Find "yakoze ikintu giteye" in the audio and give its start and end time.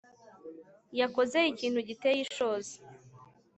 0.99-2.19